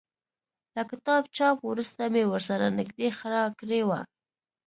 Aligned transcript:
له 0.75 0.81
کتاب 0.91 1.23
چاپ 1.37 1.57
وروسته 1.69 2.01
مې 2.13 2.23
ورسره 2.31 2.65
نږدې 2.79 3.09
خړه 3.17 3.43
کړې 3.59 3.81
وه. 3.87 3.99